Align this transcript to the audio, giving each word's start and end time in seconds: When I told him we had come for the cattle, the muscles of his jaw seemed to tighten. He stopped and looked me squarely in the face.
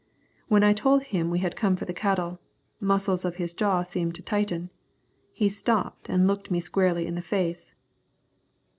When 0.47 0.63
I 0.63 0.73
told 0.73 1.03
him 1.03 1.29
we 1.29 1.37
had 1.45 1.55
come 1.55 1.75
for 1.75 1.85
the 1.85 1.93
cattle, 1.93 2.39
the 2.79 2.87
muscles 2.87 3.23
of 3.23 3.35
his 3.35 3.53
jaw 3.53 3.83
seemed 3.83 4.15
to 4.15 4.23
tighten. 4.23 4.71
He 5.31 5.47
stopped 5.47 6.09
and 6.09 6.25
looked 6.25 6.49
me 6.49 6.59
squarely 6.59 7.05
in 7.05 7.13
the 7.13 7.21
face. 7.21 7.75